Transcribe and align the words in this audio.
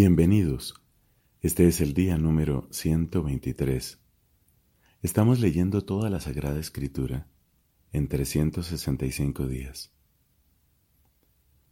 Bienvenidos. 0.00 0.80
Este 1.40 1.66
es 1.66 1.80
el 1.80 1.92
día 1.92 2.18
número 2.18 2.68
123. 2.70 3.98
Estamos 5.02 5.40
leyendo 5.40 5.84
toda 5.84 6.08
la 6.08 6.20
Sagrada 6.20 6.60
Escritura 6.60 7.26
en 7.90 8.06
365 8.06 9.48
días. 9.48 9.90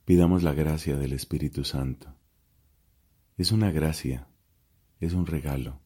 Pidamos 0.05 0.43
la 0.43 0.55
gracia 0.55 0.97
del 0.97 1.13
Espíritu 1.13 1.63
Santo. 1.63 2.17
Es 3.37 3.53
una 3.53 3.71
gracia, 3.71 4.27
es 4.99 5.13
un 5.13 5.27
regalo. 5.27 5.79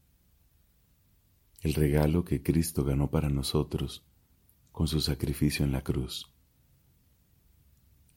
El 1.61 1.75
regalo 1.75 2.25
que 2.25 2.43
Cristo 2.43 2.84
ganó 2.84 3.11
para 3.11 3.29
nosotros 3.29 4.02
con 4.72 4.88
su 4.88 5.02
sacrificio 5.02 5.66
en 5.66 5.72
la 5.72 5.82
cruz. 5.82 6.32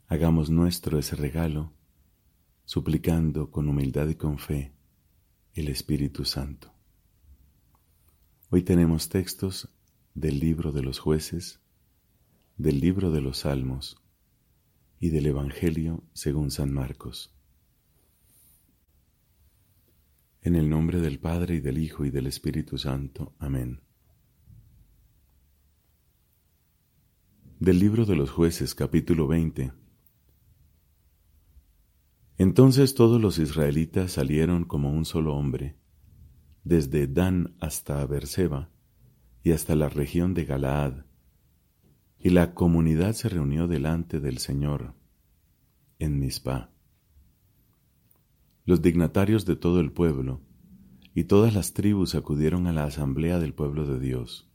Hagamos 0.07 0.49
nuestro 0.49 0.97
ese 0.97 1.17
regalo 1.17 1.73
suplicando 2.65 3.51
con 3.51 3.67
humildad 3.67 4.07
y 4.07 4.15
con 4.15 4.39
fe 4.39 4.73
el 5.53 5.67
Espíritu 5.67 6.25
Santo. 6.25 6.73
Hoy 8.49 8.63
tenemos 8.63 9.09
textos 9.09 9.69
del 10.13 10.39
libro 10.39 10.71
de 10.71 10.81
los 10.81 10.99
jueces, 10.99 11.59
del 12.57 12.79
libro 12.79 13.11
de 13.11 13.21
los 13.21 13.39
salmos 13.39 13.97
y 14.99 15.09
del 15.09 15.25
Evangelio 15.25 16.03
según 16.13 16.51
San 16.51 16.73
Marcos. 16.73 17.33
En 20.41 20.55
el 20.55 20.69
nombre 20.69 20.99
del 20.99 21.19
Padre 21.19 21.55
y 21.55 21.59
del 21.59 21.77
Hijo 21.77 22.05
y 22.05 22.11
del 22.11 22.27
Espíritu 22.27 22.77
Santo. 22.77 23.33
Amén. 23.39 23.81
Del 27.59 27.79
libro 27.79 28.05
de 28.05 28.15
los 28.15 28.29
jueces 28.29 28.75
capítulo 28.75 29.27
20 29.27 29.82
entonces 32.37 32.95
todos 32.95 33.21
los 33.21 33.37
israelitas 33.37 34.11
salieron 34.13 34.65
como 34.65 34.91
un 34.91 35.05
solo 35.05 35.35
hombre, 35.35 35.77
desde 36.63 37.07
Dan 37.07 37.55
hasta 37.59 38.05
Berseba 38.05 38.69
y 39.43 39.51
hasta 39.51 39.75
la 39.75 39.89
región 39.89 40.33
de 40.33 40.45
Galaad, 40.45 41.05
y 42.19 42.29
la 42.29 42.53
comunidad 42.53 43.13
se 43.13 43.29
reunió 43.29 43.67
delante 43.67 44.19
del 44.19 44.37
Señor 44.37 44.95
en 45.99 46.19
Mizpah. 46.19 46.69
Los 48.65 48.81
dignatarios 48.81 49.45
de 49.45 49.57
todo 49.57 49.81
el 49.81 49.91
pueblo 49.91 50.41
y 51.13 51.25
todas 51.25 51.53
las 51.53 51.73
tribus 51.73 52.15
acudieron 52.15 52.65
a 52.67 52.73
la 52.73 52.85
asamblea 52.85 53.39
del 53.39 53.53
pueblo 53.53 53.85
de 53.85 53.99
Dios. 53.99 54.49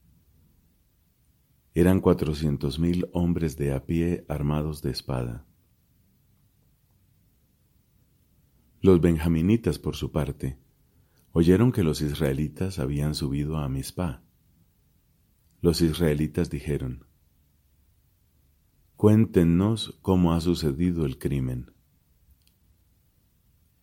Eran 1.75 2.01
cuatrocientos 2.01 2.79
mil 2.79 3.09
hombres 3.13 3.57
de 3.57 3.73
a 3.73 3.85
pie 3.85 4.25
armados 4.29 4.83
de 4.83 4.91
espada. 4.91 5.47
Los 8.81 9.01
benjaminitas, 9.01 9.81
por 9.81 9.97
su 9.97 10.13
parte, 10.13 10.57
oyeron 11.33 11.73
que 11.73 11.83
los 11.83 12.01
israelitas 12.01 12.79
habían 12.79 13.17
subido 13.17 13.59
a 13.59 13.69
Mizpah. 13.69 14.23
Los 15.61 15.81
israelitas 15.81 16.49
dijeron, 16.49 17.05
Cuéntenos 18.95 19.99
cómo 20.03 20.33
ha 20.33 20.41
sucedido 20.41 21.07
el 21.07 21.19
crimen. 21.19 21.73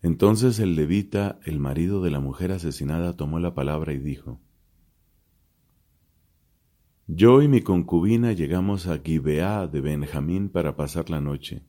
Entonces 0.02 0.60
el 0.60 0.76
levita, 0.76 1.40
el 1.44 1.60
marido 1.60 2.02
de 2.02 2.12
la 2.12 2.22
mujer 2.22 2.54
asesinada, 2.54 3.18
tomó 3.18 3.40
la 3.40 3.54
palabra 3.54 3.92
y 3.92 4.00
dijo, 4.00 4.40
Yo 7.08 7.42
y 7.42 7.50
mi 7.50 7.62
concubina 7.62 8.32
llegamos 8.32 8.88
a 8.88 9.00
Gibeá 9.00 9.68
de 9.68 9.82
Benjamín 9.82 10.48
para 10.48 10.78
pasar 10.78 11.10
la 11.10 11.20
noche, 11.20 11.64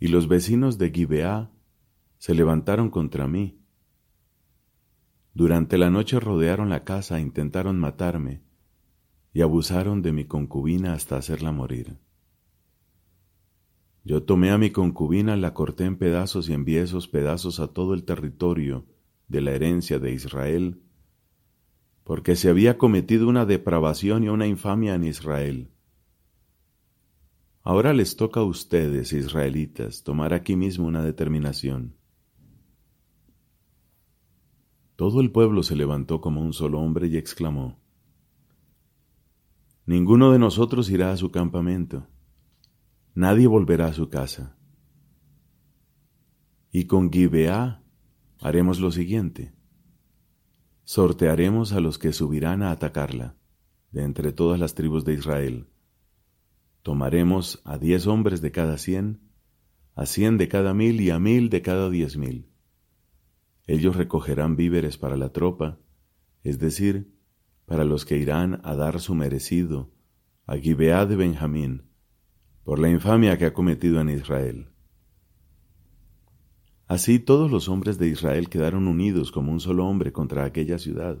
y 0.00 0.08
los 0.08 0.26
vecinos 0.26 0.78
de 0.78 0.90
Gibeá 0.90 1.52
se 2.22 2.36
levantaron 2.36 2.88
contra 2.88 3.26
mí. 3.26 3.58
Durante 5.34 5.76
la 5.76 5.90
noche 5.90 6.20
rodearon 6.20 6.68
la 6.68 6.84
casa, 6.84 7.18
intentaron 7.18 7.80
matarme 7.80 8.44
y 9.32 9.40
abusaron 9.40 10.02
de 10.02 10.12
mi 10.12 10.26
concubina 10.26 10.92
hasta 10.92 11.16
hacerla 11.16 11.50
morir. 11.50 11.98
Yo 14.04 14.22
tomé 14.22 14.52
a 14.52 14.58
mi 14.58 14.70
concubina, 14.70 15.36
la 15.36 15.52
corté 15.52 15.84
en 15.84 15.96
pedazos 15.96 16.48
y 16.48 16.52
envié 16.52 16.82
esos 16.82 17.08
pedazos 17.08 17.58
a 17.58 17.72
todo 17.72 17.92
el 17.92 18.04
territorio 18.04 18.86
de 19.26 19.40
la 19.40 19.50
herencia 19.50 19.98
de 19.98 20.12
Israel, 20.12 20.80
porque 22.04 22.36
se 22.36 22.48
había 22.48 22.78
cometido 22.78 23.28
una 23.28 23.46
depravación 23.46 24.22
y 24.22 24.28
una 24.28 24.46
infamia 24.46 24.94
en 24.94 25.02
Israel. 25.02 25.72
Ahora 27.62 27.92
les 27.92 28.14
toca 28.14 28.38
a 28.38 28.44
ustedes, 28.44 29.12
israelitas, 29.12 30.04
tomar 30.04 30.34
aquí 30.34 30.54
mismo 30.54 30.86
una 30.86 31.02
determinación. 31.02 31.96
Todo 35.02 35.20
el 35.20 35.32
pueblo 35.32 35.64
se 35.64 35.74
levantó 35.74 36.20
como 36.20 36.40
un 36.40 36.52
solo 36.52 36.78
hombre 36.78 37.08
y 37.08 37.16
exclamó, 37.16 37.76
Ninguno 39.84 40.30
de 40.30 40.38
nosotros 40.38 40.88
irá 40.90 41.10
a 41.10 41.16
su 41.16 41.32
campamento, 41.32 42.06
nadie 43.12 43.48
volverá 43.48 43.86
a 43.86 43.94
su 43.94 44.10
casa. 44.10 44.56
Y 46.70 46.84
con 46.84 47.10
Gibeá 47.10 47.82
haremos 48.40 48.78
lo 48.78 48.92
siguiente, 48.92 49.52
sortearemos 50.84 51.72
a 51.72 51.80
los 51.80 51.98
que 51.98 52.12
subirán 52.12 52.62
a 52.62 52.70
atacarla, 52.70 53.34
de 53.90 54.04
entre 54.04 54.30
todas 54.30 54.60
las 54.60 54.76
tribus 54.76 55.04
de 55.04 55.14
Israel. 55.14 55.66
Tomaremos 56.82 57.60
a 57.64 57.76
diez 57.76 58.06
hombres 58.06 58.40
de 58.40 58.52
cada 58.52 58.78
cien, 58.78 59.32
a 59.96 60.06
cien 60.06 60.38
de 60.38 60.46
cada 60.46 60.74
mil 60.74 61.00
y 61.00 61.10
a 61.10 61.18
mil 61.18 61.50
de 61.50 61.60
cada 61.60 61.90
diez 61.90 62.16
mil 62.16 62.51
ellos 63.66 63.96
recogerán 63.96 64.56
víveres 64.56 64.98
para 64.98 65.16
la 65.16 65.30
tropa, 65.30 65.78
es 66.42 66.58
decir, 66.58 67.12
para 67.66 67.84
los 67.84 68.04
que 68.04 68.18
irán 68.18 68.60
a 68.64 68.74
dar 68.74 69.00
su 69.00 69.14
merecido 69.14 69.92
a 70.46 70.56
Gibeá 70.56 71.06
de 71.06 71.16
Benjamín, 71.16 71.84
por 72.64 72.78
la 72.78 72.88
infamia 72.88 73.38
que 73.38 73.46
ha 73.46 73.54
cometido 73.54 74.00
en 74.00 74.10
Israel. 74.10 74.68
Así 76.86 77.18
todos 77.18 77.50
los 77.50 77.68
hombres 77.68 77.98
de 77.98 78.08
Israel 78.08 78.48
quedaron 78.48 78.86
unidos 78.86 79.32
como 79.32 79.52
un 79.52 79.60
solo 79.60 79.86
hombre 79.86 80.12
contra 80.12 80.44
aquella 80.44 80.78
ciudad. 80.78 81.18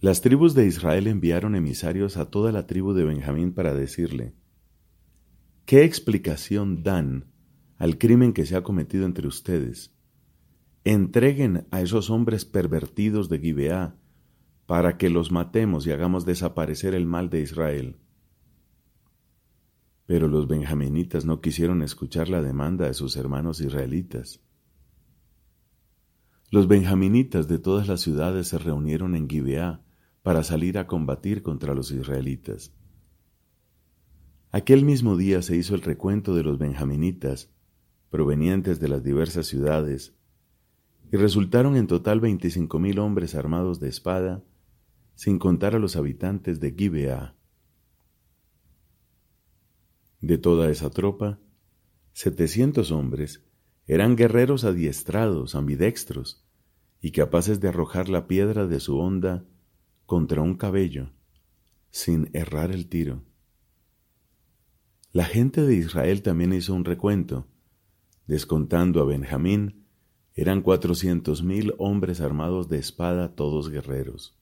Las 0.00 0.20
tribus 0.20 0.54
de 0.54 0.66
Israel 0.66 1.06
enviaron 1.06 1.54
emisarios 1.54 2.16
a 2.16 2.28
toda 2.28 2.50
la 2.52 2.66
tribu 2.66 2.92
de 2.92 3.04
Benjamín 3.04 3.54
para 3.54 3.72
decirle, 3.72 4.34
¿qué 5.64 5.84
explicación 5.84 6.82
dan 6.82 7.32
al 7.76 7.96
crimen 7.96 8.32
que 8.32 8.46
se 8.46 8.56
ha 8.56 8.62
cometido 8.62 9.06
entre 9.06 9.28
ustedes? 9.28 9.94
Entreguen 10.84 11.66
a 11.70 11.80
esos 11.80 12.10
hombres 12.10 12.44
pervertidos 12.44 13.28
de 13.28 13.38
Gibeá, 13.38 13.96
para 14.66 14.96
que 14.96 15.10
los 15.10 15.30
matemos 15.30 15.86
y 15.86 15.92
hagamos 15.92 16.24
desaparecer 16.24 16.94
el 16.94 17.06
mal 17.06 17.30
de 17.30 17.40
Israel. 17.40 17.96
Pero 20.06 20.28
los 20.28 20.46
benjaminitas 20.46 21.24
no 21.24 21.40
quisieron 21.40 21.82
escuchar 21.82 22.28
la 22.28 22.42
demanda 22.42 22.86
de 22.86 22.94
sus 22.94 23.16
hermanos 23.16 23.60
israelitas. 23.60 24.40
Los 26.50 26.68
benjaminitas 26.68 27.48
de 27.48 27.58
todas 27.58 27.88
las 27.88 28.00
ciudades 28.00 28.48
se 28.48 28.58
reunieron 28.58 29.16
en 29.16 29.28
Gibeá 29.28 29.82
para 30.22 30.42
salir 30.42 30.78
a 30.78 30.86
combatir 30.86 31.42
contra 31.42 31.74
los 31.74 31.90
israelitas. 31.90 32.72
Aquel 34.50 34.84
mismo 34.84 35.16
día 35.16 35.42
se 35.42 35.56
hizo 35.56 35.74
el 35.74 35.82
recuento 35.82 36.34
de 36.34 36.44
los 36.44 36.58
benjaminitas, 36.58 37.50
provenientes 38.08 38.78
de 38.78 38.88
las 38.88 39.02
diversas 39.02 39.46
ciudades, 39.46 40.16
y 41.14 41.16
resultaron 41.16 41.76
en 41.76 41.86
total 41.86 42.18
veinticinco 42.18 42.80
mil 42.80 42.98
hombres 42.98 43.36
armados 43.36 43.78
de 43.78 43.88
espada, 43.88 44.42
sin 45.14 45.38
contar 45.38 45.76
a 45.76 45.78
los 45.78 45.94
habitantes 45.94 46.58
de 46.58 46.74
Gibeá. 46.76 47.36
De 50.20 50.38
toda 50.38 50.72
esa 50.72 50.90
tropa, 50.90 51.38
setecientos 52.14 52.90
hombres 52.90 53.44
eran 53.86 54.16
guerreros 54.16 54.64
adiestrados, 54.64 55.54
ambidextros, 55.54 56.44
y 57.00 57.12
capaces 57.12 57.60
de 57.60 57.68
arrojar 57.68 58.08
la 58.08 58.26
piedra 58.26 58.66
de 58.66 58.80
su 58.80 58.98
honda 58.98 59.44
contra 60.06 60.42
un 60.42 60.56
cabello, 60.56 61.12
sin 61.92 62.28
errar 62.32 62.72
el 62.72 62.88
tiro. 62.88 63.22
La 65.12 65.26
gente 65.26 65.62
de 65.62 65.76
Israel 65.76 66.22
también 66.22 66.52
hizo 66.52 66.74
un 66.74 66.84
recuento, 66.84 67.46
descontando 68.26 69.00
a 69.00 69.04
Benjamín, 69.04 69.83
eran 70.34 70.62
cuatrocientos 70.62 71.44
mil 71.44 71.74
hombres 71.78 72.20
armados 72.20 72.68
de 72.68 72.78
espada, 72.78 73.34
todos 73.34 73.70
guerreros. 73.70 74.36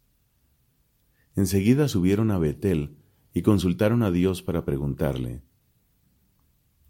Enseguida 1.37 1.87
subieron 1.87 2.31
a 2.31 2.39
Betel 2.39 2.97
y 3.35 3.43
consultaron 3.43 4.03
a 4.03 4.11
Dios 4.11 4.43
para 4.43 4.65
preguntarle, 4.65 5.43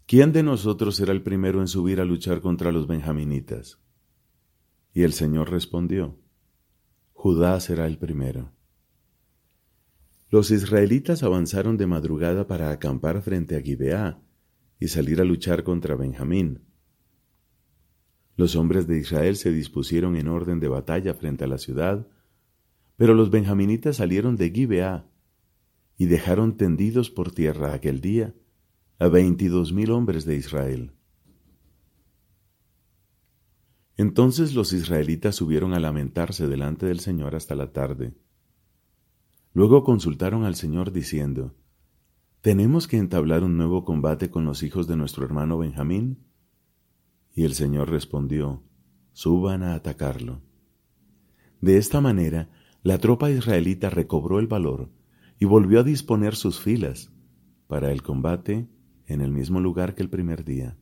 ¿quién 0.05 0.31
de 0.31 0.43
nosotros 0.43 0.95
será 0.95 1.11
el 1.11 1.21
primero 1.21 1.59
en 1.59 1.67
subir 1.67 1.99
a 1.99 2.05
luchar 2.05 2.39
contra 2.39 2.71
los 2.71 2.87
benjaminitas? 2.87 3.79
Y 4.93 5.03
el 5.03 5.11
Señor 5.11 5.51
respondió, 5.51 6.17
Judá 7.11 7.59
será 7.59 7.87
el 7.87 7.97
primero. 7.97 8.53
Los 10.29 10.49
israelitas 10.49 11.23
avanzaron 11.23 11.77
de 11.77 11.87
madrugada 11.87 12.47
para 12.47 12.71
acampar 12.71 13.21
frente 13.21 13.55
a 13.55 13.61
Gibeá 13.61 14.21
y 14.79 14.87
salir 14.87 15.21
a 15.21 15.23
luchar 15.23 15.63
contra 15.63 15.95
Benjamín 15.95 16.72
Los 18.35 18.55
hombres 18.55 18.87
de 18.87 18.97
Israel 18.97 19.35
se 19.35 19.51
dispusieron 19.51 20.15
en 20.15 20.27
orden 20.27 20.59
de 20.59 20.67
batalla 20.67 21.13
frente 21.13 21.43
a 21.43 21.47
la 21.47 21.57
ciudad, 21.57 22.07
pero 22.97 23.13
los 23.13 23.29
benjaminitas 23.29 23.97
salieron 23.97 24.35
de 24.35 24.49
Gibeá 24.49 25.09
y 25.97 26.05
dejaron 26.05 26.57
tendidos 26.57 27.09
por 27.09 27.31
tierra 27.31 27.73
aquel 27.73 28.01
día 28.01 28.33
a 28.99 29.07
veintidós 29.07 29.73
mil 29.73 29.91
hombres 29.91 30.25
de 30.25 30.35
Israel. 30.35 30.91
Entonces 33.97 34.55
los 34.55 34.73
israelitas 34.73 35.35
subieron 35.35 35.73
a 35.73 35.79
lamentarse 35.79 36.47
delante 36.47 36.85
del 36.85 36.99
Señor 36.99 37.35
hasta 37.35 37.55
la 37.55 37.71
tarde. 37.71 38.13
Luego 39.53 39.83
consultaron 39.83 40.45
al 40.45 40.55
Señor 40.55 40.91
diciendo, 40.91 41.53
¿Tenemos 42.41 42.87
que 42.87 42.97
entablar 42.97 43.43
un 43.43 43.55
nuevo 43.55 43.85
combate 43.85 44.29
con 44.29 44.45
los 44.45 44.63
hijos 44.63 44.87
de 44.87 44.97
nuestro 44.97 45.23
hermano 45.23 45.59
Benjamín? 45.59 46.32
Y 47.33 47.45
el 47.45 47.53
Señor 47.53 47.89
respondió, 47.89 48.63
Suban 49.11 49.63
a 49.63 49.75
atacarlo. 49.75 50.41
De 51.61 51.77
esta 51.77 52.01
manera, 52.01 52.49
la 52.83 52.97
tropa 52.97 53.31
israelita 53.31 53.89
recobró 53.89 54.39
el 54.39 54.47
valor 54.47 54.89
y 55.39 55.45
volvió 55.45 55.79
a 55.79 55.83
disponer 55.83 56.35
sus 56.35 56.59
filas 56.59 57.11
para 57.67 57.91
el 57.91 58.01
combate 58.01 58.67
en 59.07 59.21
el 59.21 59.31
mismo 59.31 59.59
lugar 59.59 59.95
que 59.95 60.03
el 60.03 60.09
primer 60.09 60.43
día. 60.43 60.77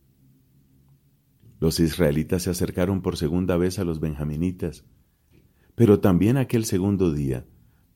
Los 1.60 1.80
israelitas 1.80 2.44
se 2.44 2.50
acercaron 2.50 3.02
por 3.02 3.18
segunda 3.18 3.58
vez 3.58 3.80
a 3.80 3.84
los 3.84 4.00
benjaminitas, 4.00 4.86
pero 5.76 6.00
también 6.00 6.38
aquel 6.38 6.66
segundo 6.66 7.14
día 7.14 7.46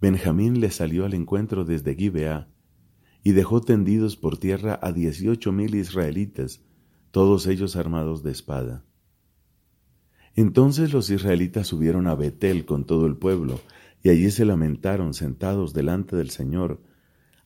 Benjamín 0.01 0.59
les 0.59 0.75
salió 0.75 1.05
al 1.05 1.13
encuentro 1.13 1.65
desde 1.65 1.95
Gibeá 1.95 2.49
y 3.23 3.31
dejó 3.31 3.61
tendidos 3.61 4.17
por 4.17 4.37
tierra 4.37 4.77
a 4.81 4.91
dieciocho 4.91 5.51
mil 5.51 5.73
israelitas, 5.73 6.61
todos 7.15 7.47
ellos 7.47 7.77
armados 7.77 8.23
de 8.23 8.31
espada. 8.31 8.83
Entonces 10.35 10.91
los 10.91 11.09
israelitas 11.09 11.65
subieron 11.65 12.07
a 12.07 12.15
Betel 12.15 12.65
con 12.65 12.83
todo 12.83 13.05
el 13.05 13.15
pueblo, 13.15 13.61
y 14.03 14.09
allí 14.09 14.29
se 14.31 14.43
lamentaron 14.43 15.13
sentados 15.13 15.73
delante 15.73 16.17
del 16.17 16.29
Señor, 16.29 16.83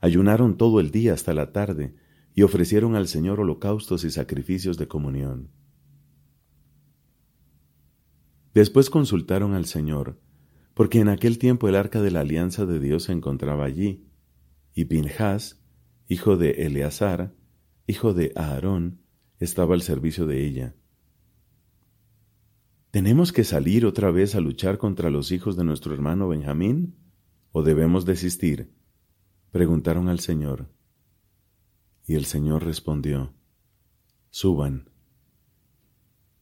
ayunaron 0.01 0.57
todo 0.57 0.80
el 0.80 0.89
día 0.89 1.13
hasta 1.13 1.36
la 1.36 1.51
tarde, 1.51 1.94
y 2.33 2.42
ofrecieron 2.42 2.95
al 2.95 3.07
Señor 3.07 3.39
holocaustos 3.39 4.06
y 4.06 4.10
sacrificios 4.10 4.80
de 4.80 4.88
comunión. 4.88 5.51
Después 8.56 8.89
consultaron 8.89 9.54
al 9.54 9.65
Señor, 9.65 10.19
porque 10.74 11.00
en 11.00 11.10
aquel 11.10 11.38
tiempo 11.38 11.69
el 11.69 11.75
arca 11.75 12.01
de 12.01 12.10
la 12.10 12.22
alianza 12.22 12.65
de 12.65 12.80
Dios 12.80 13.04
se 13.04 13.12
encontraba 13.12 13.65
allí, 13.65 14.10
y 14.74 14.86
Pinjas, 14.86 15.62
hijo 16.07 16.38
de 16.38 16.65
Eleazar, 16.65 17.36
hijo 17.86 18.15
de 18.15 18.31
Aarón, 18.36 19.04
estaba 19.39 19.75
al 19.75 19.81
servicio 19.81 20.25
de 20.25 20.45
ella. 20.45 20.75
¿Tenemos 22.91 23.31
que 23.31 23.44
salir 23.44 23.86
otra 23.86 24.12
vez 24.12 24.36
a 24.36 24.39
luchar 24.39 24.77
contra 24.77 25.09
los 25.09 25.31
hijos 25.31 25.56
de 25.56 25.63
nuestro 25.63 25.94
hermano 25.94 26.27
Benjamín? 26.27 26.95
¿O 27.51 27.63
debemos 27.63 28.06
desistir? 28.06 28.74
Preguntaron 29.51 30.09
al 30.09 30.19
Señor. 30.19 30.69
Y 32.06 32.15
el 32.15 32.25
Señor 32.25 32.63
respondió, 32.63 33.33
Suban 34.30 34.89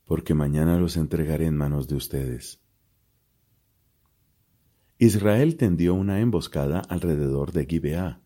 porque 0.07 0.33
mañana 0.33 0.79
los 0.79 0.95
entregaré 0.95 1.45
en 1.45 1.57
manos 1.57 1.89
de 1.89 1.95
ustedes. 1.95 2.61
Israel 4.97 5.57
tendió 5.57 5.94
una 5.94 6.21
emboscada 6.21 6.79
alrededor 6.79 7.51
de 7.51 7.65
Gibeá. 7.65 8.21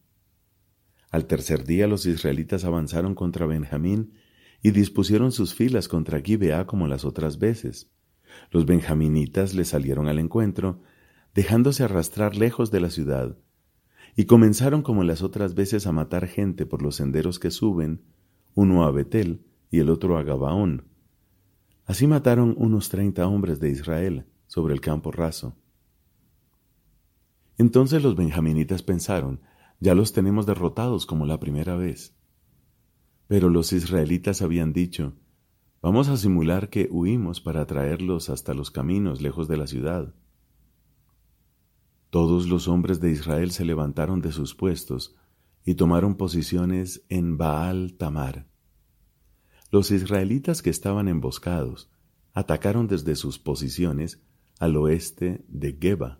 Al 1.10 1.26
tercer 1.26 1.66
día 1.66 1.88
los 1.88 2.06
israelitas 2.06 2.64
avanzaron 2.66 3.16
contra 3.16 3.48
Benjamín 3.48 4.14
y 4.62 4.72
dispusieron 4.72 5.32
sus 5.32 5.54
filas 5.54 5.88
contra 5.88 6.22
Gibeá 6.22 6.68
como 6.68 6.88
las 6.88 7.06
otras 7.06 7.40
veces. 7.40 7.92
Los 8.52 8.66
benjaminitas 8.66 9.54
le 9.54 9.66
salieron 9.66 10.08
al 10.08 10.20
encuentro, 10.20 10.82
dejándose 11.34 11.84
arrastrar 11.84 12.36
lejos 12.36 12.72
de 12.72 12.80
la 12.80 12.90
ciudad, 12.90 13.38
y 14.16 14.26
comenzaron 14.26 14.82
como 14.82 15.04
las 15.04 15.22
otras 15.22 15.56
veces 15.56 15.88
a 15.88 15.92
matar 15.92 16.28
gente 16.28 16.66
por 16.66 16.82
los 16.82 16.96
senderos 16.96 17.40
que 17.40 17.52
suben, 17.52 18.04
uno 18.54 18.84
a 18.84 18.92
Betel 18.92 19.46
y 19.70 19.80
el 19.80 19.90
otro 19.90 20.18
a 20.18 20.24
Gabaón, 20.24 20.92
Así 21.92 22.08
mataron 22.08 22.56
unos 22.58 22.88
treinta 22.88 23.28
hombres 23.28 23.60
de 23.60 23.70
Israel 23.70 24.26
sobre 24.48 24.74
el 24.74 24.80
campo 24.80 25.12
raso. 25.12 25.58
Entonces 27.58 28.02
los 28.02 28.16
benjaminitas 28.16 28.82
pensaron, 28.82 29.42
ya 29.82 29.94
los 29.94 30.14
tenemos 30.14 30.46
derrotados 30.46 31.06
como 31.06 31.26
la 31.26 31.38
primera 31.40 31.76
vez. 31.76 32.16
Pero 33.32 33.50
los 33.50 33.72
israelitas 33.72 34.42
habían 34.42 34.74
dicho, 34.74 35.14
vamos 35.82 36.10
a 36.10 36.18
simular 36.18 36.70
que 36.70 36.90
huimos 36.92 37.40
para 37.40 37.66
traerlos 37.66 38.30
hasta 38.30 38.54
los 38.54 38.72
caminos 38.72 39.22
lejos 39.22 39.48
de 39.48 39.56
la 39.56 39.68
ciudad. 39.68 40.14
Todos 42.10 42.50
los 42.50 42.68
hombres 42.68 43.00
de 43.00 43.10
Israel 43.10 43.52
se 43.52 43.64
levantaron 43.64 44.20
de 44.20 44.34
sus 44.34 44.54
puestos 44.54 45.16
y 45.64 45.76
tomaron 45.76 46.16
posiciones 46.16 47.06
en 47.08 47.38
Baal 47.38 47.94
Tamar. 47.94 48.50
Los 49.72 49.92
israelitas 49.92 50.62
que 50.62 50.70
estaban 50.70 51.08
emboscados 51.08 51.90
atacaron 52.34 52.88
desde 52.88 53.16
sus 53.16 53.40
posiciones 53.40 54.22
al 54.60 54.76
oeste 54.76 55.46
de 55.48 55.78
Geba. 55.80 56.20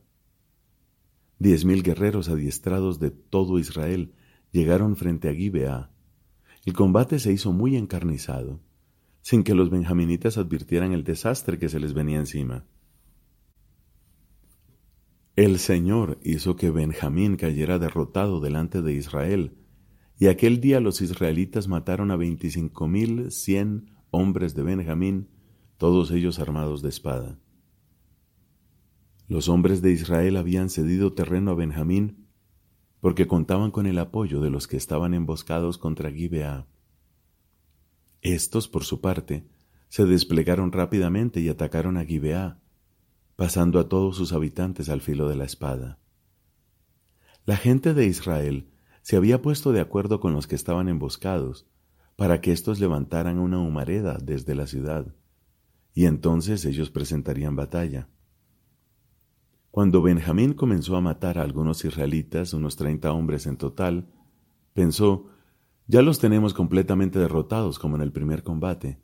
Diez 1.40 1.66
mil 1.66 1.84
guerreros 1.84 2.30
adiestrados 2.30 3.02
de 3.02 3.12
todo 3.12 3.60
Israel 3.60 4.14
llegaron 4.54 4.96
frente 4.96 5.28
a 5.28 5.34
Gibeá. 5.34 5.92
El 6.66 6.74
combate 6.74 7.20
se 7.20 7.32
hizo 7.32 7.52
muy 7.52 7.76
encarnizado, 7.76 8.60
sin 9.22 9.44
que 9.44 9.56
los 9.56 9.70
benjaminitas 9.70 10.38
advirtieran 10.38 10.92
el 10.92 11.04
desastre 11.04 11.58
que 11.58 11.70
se 11.70 11.80
les 11.80 11.94
venía 11.94 12.20
encima. 12.20 12.66
El 15.36 15.60
Señor 15.60 16.20
hizo 16.24 16.56
que 16.56 16.70
Benjamín 16.72 17.36
cayera 17.36 17.80
derrotado 17.80 18.42
delante 18.42 18.82
de 18.82 18.94
Israel, 18.94 19.58
y 20.20 20.28
aquel 20.28 20.62
día 20.62 20.80
los 20.80 21.02
israelitas 21.02 21.68
mataron 21.68 22.12
a 22.12 22.16
veinticinco 22.16 22.88
mil 22.88 23.32
cien 23.32 23.92
hombres 24.12 24.54
de 24.54 24.62
Benjamín, 24.62 25.30
todos 25.78 26.12
ellos 26.12 26.38
armados 26.38 26.84
de 26.84 26.90
espada. 26.90 27.40
Los 29.28 29.50
hombres 29.50 29.82
de 29.82 29.92
Israel 29.94 30.36
habían 30.36 30.70
cedido 30.70 31.14
terreno 31.14 31.52
a 31.52 31.56
Benjamín 31.56 32.21
porque 33.02 33.28
contaban 33.28 33.72
con 33.72 33.88
el 33.88 33.98
apoyo 34.00 34.40
de 34.40 34.52
los 34.52 34.68
que 34.68 34.78
estaban 34.78 35.14
emboscados 35.14 35.78
contra 35.78 36.12
Gibeá. 36.12 36.68
Estos, 38.22 38.68
por 38.68 38.84
su 38.86 39.02
parte, 39.02 39.44
se 39.90 40.06
desplegaron 40.06 40.72
rápidamente 40.72 41.42
y 41.42 41.50
atacaron 41.50 41.98
a 41.98 42.06
Gibeá, 42.06 42.62
pasando 43.36 43.80
a 43.80 43.90
todos 43.90 44.16
sus 44.16 44.34
habitantes 44.34 44.88
al 44.88 45.02
filo 45.02 45.28
de 45.28 45.36
la 45.36 45.46
espada. 45.46 45.98
La 47.46 47.58
gente 47.58 47.96
de 47.96 48.06
Israel 48.06 48.70
se 49.02 49.18
había 49.18 49.42
puesto 49.42 49.72
de 49.72 49.82
acuerdo 49.82 50.20
con 50.20 50.34
los 50.34 50.46
que 50.46 50.56
estaban 50.56 50.88
emboscados, 50.88 51.66
para 52.16 52.40
que 52.40 52.52
éstos 52.52 52.80
levantaran 52.80 53.40
una 53.40 53.60
humareda 53.60 54.20
desde 54.22 54.54
la 54.54 54.68
ciudad, 54.68 55.16
y 55.96 56.06
entonces 56.06 56.66
ellos 56.66 56.92
presentarían 56.92 57.56
batalla. 57.56 58.10
Cuando 59.72 60.02
Benjamín 60.02 60.54
comenzó 60.54 60.98
a 60.98 61.02
matar 61.02 61.38
a 61.38 61.44
algunos 61.44 61.86
israelitas, 61.86 62.54
unos 62.54 62.76
treinta 62.76 63.14
hombres 63.14 63.48
en 63.48 63.56
total, 63.56 64.10
pensó, 64.74 65.28
ya 65.88 66.02
los 66.02 66.20
tenemos 66.20 66.54
completamente 66.54 67.20
derrotados 67.20 67.80
como 67.80 67.96
en 67.96 68.02
el 68.02 68.12
primer 68.12 68.44
combate. 68.44 69.00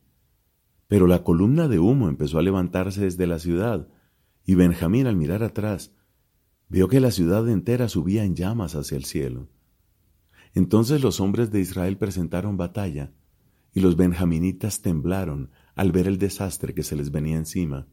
Pero 0.87 1.07
la 1.07 1.23
columna 1.23 1.69
de 1.69 1.79
humo 1.79 2.09
empezó 2.09 2.37
a 2.37 2.41
levantarse 2.41 3.01
desde 3.01 3.27
la 3.27 3.39
ciudad, 3.39 3.87
y 4.45 4.55
Benjamín 4.55 5.07
al 5.07 5.15
mirar 5.15 5.41
atrás, 5.41 5.95
vio 6.67 6.89
que 6.89 6.99
la 6.99 7.11
ciudad 7.11 7.47
entera 7.47 7.87
subía 7.87 8.25
en 8.25 8.35
llamas 8.35 8.75
hacia 8.75 8.97
el 8.97 9.05
cielo. 9.05 9.47
Entonces 10.53 11.01
los 11.01 11.21
hombres 11.21 11.49
de 11.49 11.61
Israel 11.61 11.97
presentaron 11.97 12.57
batalla, 12.57 13.13
y 13.73 13.79
los 13.79 13.95
benjaminitas 13.95 14.81
temblaron 14.81 15.51
al 15.75 15.91
ver 15.93 16.07
el 16.07 16.17
desastre 16.17 16.73
que 16.73 16.83
se 16.83 16.95
les 16.97 17.11
venía 17.11 17.37
encima. 17.37 17.87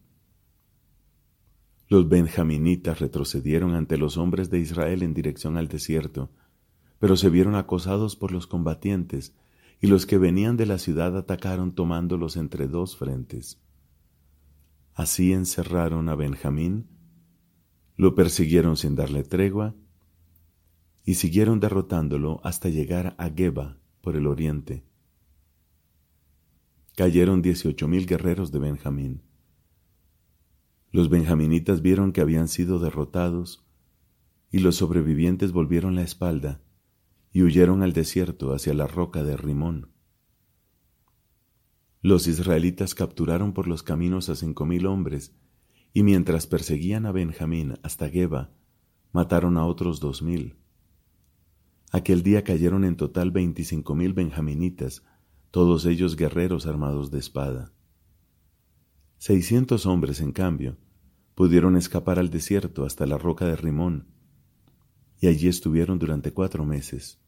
Los 1.94 2.08
benjaminitas 2.08 2.98
retrocedieron 2.98 3.76
ante 3.76 3.96
los 3.98 4.16
hombres 4.16 4.50
de 4.50 4.58
Israel 4.58 5.04
en 5.04 5.14
dirección 5.14 5.56
al 5.56 5.68
desierto, 5.68 6.28
pero 6.98 7.16
se 7.16 7.30
vieron 7.30 7.54
acosados 7.54 8.16
por 8.16 8.32
los 8.32 8.48
combatientes, 8.48 9.32
y 9.80 9.86
los 9.86 10.04
que 10.04 10.18
venían 10.18 10.56
de 10.56 10.66
la 10.66 10.78
ciudad 10.78 11.16
atacaron 11.16 11.72
tomándolos 11.72 12.36
entre 12.36 12.66
dos 12.66 12.96
frentes. 12.96 13.62
Así 14.92 15.32
encerraron 15.32 16.08
a 16.08 16.16
Benjamín, 16.16 16.88
lo 17.96 18.16
persiguieron 18.16 18.76
sin 18.76 18.96
darle 18.96 19.22
tregua, 19.22 19.76
y 21.04 21.14
siguieron 21.14 21.60
derrotándolo 21.60 22.40
hasta 22.42 22.70
llegar 22.70 23.14
a 23.18 23.30
Geba 23.30 23.78
por 24.00 24.16
el 24.16 24.26
oriente. 24.26 24.82
Cayeron 26.96 27.40
dieciocho 27.40 27.86
mil 27.86 28.04
guerreros 28.08 28.50
de 28.50 28.58
Benjamín. 28.58 29.22
Los 30.94 31.08
benjaminitas 31.08 31.82
vieron 31.82 32.12
que 32.12 32.20
habían 32.20 32.46
sido 32.46 32.78
derrotados, 32.78 33.66
y 34.52 34.60
los 34.60 34.76
sobrevivientes 34.76 35.50
volvieron 35.50 35.96
la 35.96 36.02
espalda 36.02 36.60
y 37.32 37.42
huyeron 37.42 37.82
al 37.82 37.92
desierto 37.92 38.54
hacia 38.54 38.74
la 38.74 38.86
roca 38.86 39.24
de 39.24 39.36
Rimón. 39.36 39.88
Los 42.00 42.28
israelitas 42.28 42.94
capturaron 42.94 43.54
por 43.54 43.66
los 43.66 43.82
caminos 43.82 44.28
a 44.28 44.36
cinco 44.36 44.66
mil 44.66 44.86
hombres, 44.86 45.34
y 45.92 46.04
mientras 46.04 46.46
perseguían 46.46 47.06
a 47.06 47.10
Benjamín 47.10 47.74
hasta 47.82 48.08
Geba, 48.08 48.52
mataron 49.10 49.56
a 49.56 49.66
otros 49.66 49.98
dos 49.98 50.22
mil. 50.22 50.54
Aquel 51.90 52.22
día 52.22 52.44
cayeron 52.44 52.84
en 52.84 52.96
total 52.96 53.32
veinticinco 53.32 53.96
mil 53.96 54.12
benjaminitas, 54.12 55.02
todos 55.50 55.86
ellos 55.86 56.14
guerreros 56.14 56.66
armados 56.66 57.10
de 57.10 57.18
espada. 57.18 57.72
Seiscientos 59.26 59.86
hombres, 59.86 60.20
en 60.20 60.32
cambio, 60.32 60.76
pudieron 61.34 61.78
escapar 61.78 62.18
al 62.18 62.28
desierto 62.28 62.84
hasta 62.84 63.06
la 63.06 63.16
roca 63.16 63.46
de 63.46 63.56
Rimón, 63.56 64.06
y 65.18 65.28
allí 65.28 65.48
estuvieron 65.48 65.98
durante 65.98 66.34
cuatro 66.34 66.66
meses. 66.66 67.18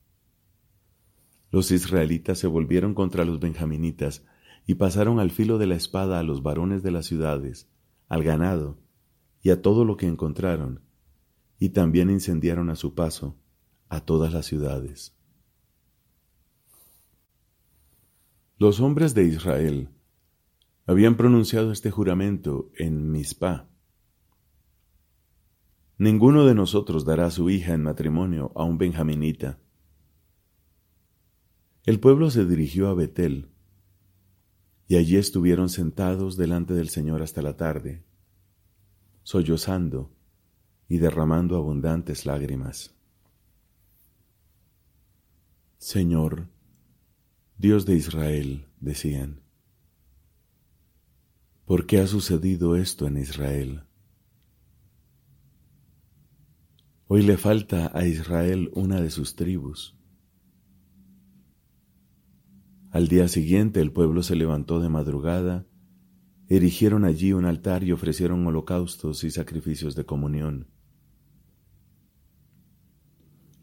Los 1.50 1.71
israelitas 1.71 2.38
se 2.38 2.49
volvieron 2.49 2.93
contra 2.93 3.25
los 3.25 3.41
benjaminitas 3.41 4.26
y 4.67 4.75
pasaron 4.75 5.21
al 5.21 5.31
filo 5.31 5.57
de 5.57 5.69
la 5.69 5.75
espada 5.75 6.19
a 6.19 6.23
los 6.23 6.43
varones 6.43 6.83
de 6.83 6.91
las 6.91 7.07
ciudades, 7.07 7.67
al 8.11 8.23
ganado 8.23 8.76
y 9.41 9.49
a 9.49 9.62
todo 9.62 9.87
lo 9.87 9.97
que 9.97 10.07
encontraron, 10.07 10.83
y 11.59 11.71
también 11.71 12.11
incendiaron 12.11 12.69
a 12.69 12.76
su 12.76 12.95
paso 12.95 13.38
a 13.88 14.00
todas 14.00 14.35
las 14.35 14.45
ciudades. 14.45 15.17
Los 18.59 18.81
hombres 18.81 19.15
de 19.15 19.25
Israel 19.25 19.96
habían 20.87 21.16
pronunciado 21.16 21.73
este 21.73 21.90
juramento 21.90 22.71
en 22.78 23.11
Mizpah. 23.11 23.69
Ninguno 25.99 26.45
de 26.45 26.55
nosotros 26.55 27.05
dará 27.05 27.26
a 27.26 27.31
su 27.31 27.50
hija 27.50 27.75
en 27.75 27.83
matrimonio 27.83 28.52
a 28.55 28.62
un 28.62 28.78
benjaminita. 28.78 29.59
El 31.85 31.99
pueblo 31.99 32.31
se 32.31 32.45
dirigió 32.45 32.88
a 32.88 32.95
Betel, 32.95 33.49
y 34.88 34.97
allí 34.97 35.16
estuvieron 35.16 35.69
sentados 35.69 36.37
delante 36.37 36.75
del 36.75 36.88
Señor 36.88 37.23
hasta 37.23 37.43
la 37.43 37.57
tarde, 37.57 38.05
sollozando 39.25 40.12
y 40.88 40.99
derramando 40.99 41.57
abundantes 41.57 42.26
lágrimas. 42.26 42.95
Señor, 45.78 46.49
Dios 47.59 47.87
de 47.87 47.97
Israel, 47.97 48.69
decían, 48.81 49.46
¿por 51.66 51.87
qué 51.87 51.99
ha 51.99 52.06
sucedido 52.06 52.76
esto 52.76 53.08
en 53.08 53.16
Israel? 53.16 53.82
Hoy 57.08 57.23
le 57.23 57.37
falta 57.37 57.90
a 57.92 58.06
Israel 58.06 58.70
una 58.75 59.00
de 59.00 59.11
sus 59.11 59.35
tribus. 59.35 59.99
Al 62.92 63.08
día 63.08 63.26
siguiente 63.26 63.80
el 63.80 63.92
pueblo 63.92 64.23
se 64.23 64.37
levantó 64.37 64.78
de 64.78 64.88
madrugada, 64.88 65.66
erigieron 66.49 67.04
allí 67.04 67.32
un 67.32 67.44
altar 67.44 67.82
y 67.82 67.90
ofrecieron 67.90 68.46
holocaustos 68.46 69.25
y 69.25 69.30
sacrificios 69.32 69.96
de 69.96 70.06
comunión. 70.06 70.68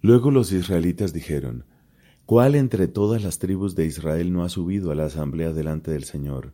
Luego 0.01 0.29
los 0.29 0.51
israelitas 0.51 1.13
dijeron, 1.13 1.65
¿cuál 2.25 2.55
entre 2.55 2.89
todas 2.89 3.23
las 3.23 3.39
tribus 3.39 3.75
de 3.75 3.85
Israel 3.85 4.33
no 4.33 4.43
ha 4.43 4.49
subido 4.49 4.91
a 4.91 4.95
la 4.95 5.05
asamblea 5.05 5.53
delante 5.53 5.91
del 5.91 6.03
Señor? 6.03 6.53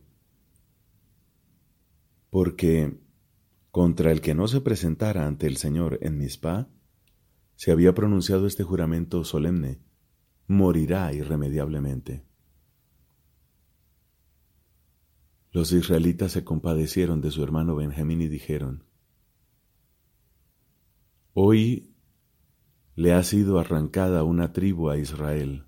Porque 2.30 2.98
contra 3.70 4.10
el 4.10 4.20
que 4.20 4.34
no 4.34 4.48
se 4.48 4.60
presentara 4.60 5.26
ante 5.26 5.46
el 5.46 5.56
Señor 5.56 5.98
en 6.02 6.18
Mizpah, 6.18 6.68
se 7.54 7.70
había 7.70 7.94
pronunciado 7.94 8.46
este 8.46 8.64
juramento 8.64 9.22
solemne, 9.24 9.80
morirá 10.46 11.12
irremediablemente. 11.12 12.24
Los 15.52 15.72
israelitas 15.72 16.32
se 16.32 16.44
compadecieron 16.44 17.20
de 17.20 17.30
su 17.30 17.42
hermano 17.42 17.74
Benjamín 17.76 18.22
y 18.22 18.28
dijeron, 18.28 18.84
Hoy 21.34 21.94
le 22.94 23.12
ha 23.12 23.22
sido 23.22 23.58
arrancada 23.58 24.24
una 24.24 24.52
tribu 24.52 24.90
a 24.90 24.98
Israel. 24.98 25.66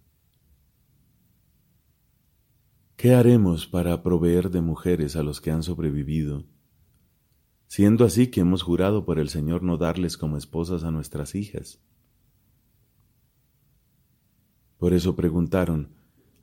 ¿Qué 2.97 3.15
haremos 3.15 3.67
para 3.67 4.03
proveer 4.03 4.51
de 4.51 4.61
mujeres 4.61 5.17
a 5.17 5.23
los 5.23 5.41
que 5.41 5.51
han 5.51 5.63
sobrevivido? 5.63 6.45
Siendo 7.75 8.05
así 8.05 8.27
que 8.27 8.43
hemos 8.43 8.63
jurado 8.63 9.07
por 9.07 9.19
el 9.19 9.31
Señor 9.31 9.63
no 9.63 9.79
darles 9.79 10.19
como 10.19 10.37
esposas 10.37 10.85
a 10.85 10.91
nuestras 10.91 11.35
hijas. 11.35 11.81
Por 14.77 14.93
eso 14.93 15.17
preguntaron, 15.17 15.89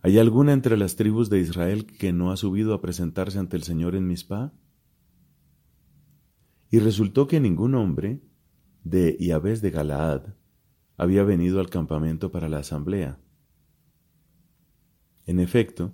¿Hay 0.01 0.17
alguna 0.17 0.53
entre 0.53 0.75
las 0.75 0.95
tribus 0.95 1.29
de 1.29 1.39
Israel 1.39 1.85
que 1.85 2.13
no 2.13 2.31
ha 2.31 2.35
subido 2.35 2.73
a 2.73 2.81
presentarse 2.81 3.37
ante 3.37 3.57
el 3.57 3.61
Señor 3.61 3.93
en 3.93 4.07
Mizpah? 4.07 4.53
Y 6.71 6.79
resultó 6.79 7.27
que 7.27 7.39
ningún 7.39 7.75
hombre 7.75 8.23
de 8.83 9.15
Yahvé 9.19 9.55
de 9.59 9.69
Galaad 9.69 10.33
había 10.97 11.23
venido 11.23 11.59
al 11.59 11.69
campamento 11.69 12.31
para 12.31 12.49
la 12.49 12.57
asamblea. 12.57 13.19
En 15.27 15.39
efecto, 15.39 15.93